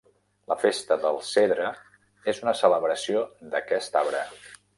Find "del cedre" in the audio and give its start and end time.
1.03-1.67